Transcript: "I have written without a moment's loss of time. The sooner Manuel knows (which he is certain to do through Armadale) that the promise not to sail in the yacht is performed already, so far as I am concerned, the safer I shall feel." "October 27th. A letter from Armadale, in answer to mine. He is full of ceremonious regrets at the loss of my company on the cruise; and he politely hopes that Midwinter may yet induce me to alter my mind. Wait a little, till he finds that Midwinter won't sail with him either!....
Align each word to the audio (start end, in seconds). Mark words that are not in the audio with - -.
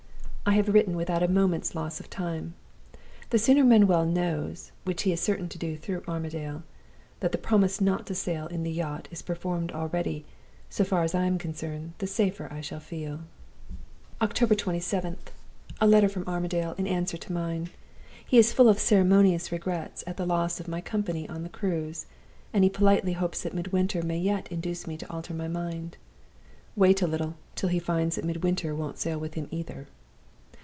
"I 0.43 0.55
have 0.55 0.73
written 0.73 0.97
without 0.97 1.23
a 1.23 1.29
moment's 1.29 1.75
loss 1.75 1.99
of 2.01 2.09
time. 2.09 2.55
The 3.29 3.39
sooner 3.39 3.63
Manuel 3.63 4.05
knows 4.05 4.71
(which 4.83 5.03
he 5.03 5.13
is 5.13 5.21
certain 5.21 5.47
to 5.47 5.57
do 5.57 5.77
through 5.77 6.03
Armadale) 6.09 6.63
that 7.21 7.31
the 7.31 7.37
promise 7.37 7.79
not 7.79 8.05
to 8.07 8.15
sail 8.15 8.47
in 8.47 8.63
the 8.63 8.71
yacht 8.71 9.07
is 9.11 9.21
performed 9.21 9.71
already, 9.71 10.25
so 10.69 10.83
far 10.83 11.03
as 11.03 11.13
I 11.15 11.23
am 11.25 11.37
concerned, 11.37 11.93
the 11.99 12.07
safer 12.07 12.49
I 12.51 12.59
shall 12.59 12.79
feel." 12.81 13.21
"October 14.21 14.53
27th. 14.55 15.29
A 15.79 15.87
letter 15.87 16.09
from 16.09 16.27
Armadale, 16.27 16.73
in 16.77 16.85
answer 16.87 17.15
to 17.17 17.31
mine. 17.31 17.69
He 18.25 18.37
is 18.39 18.51
full 18.51 18.67
of 18.67 18.77
ceremonious 18.79 19.51
regrets 19.53 20.03
at 20.07 20.17
the 20.17 20.25
loss 20.25 20.59
of 20.59 20.67
my 20.67 20.81
company 20.81 21.29
on 21.29 21.43
the 21.43 21.49
cruise; 21.49 22.07
and 22.51 22.63
he 22.65 22.69
politely 22.69 23.13
hopes 23.13 23.43
that 23.43 23.53
Midwinter 23.53 24.01
may 24.01 24.17
yet 24.19 24.51
induce 24.51 24.85
me 24.87 24.97
to 24.97 25.09
alter 25.09 25.33
my 25.35 25.47
mind. 25.47 25.95
Wait 26.75 27.01
a 27.03 27.07
little, 27.07 27.35
till 27.55 27.69
he 27.69 27.79
finds 27.79 28.15
that 28.17 28.25
Midwinter 28.25 28.73
won't 28.75 28.97
sail 28.99 29.17
with 29.19 29.35
him 29.35 29.47
either!.... 29.51 29.87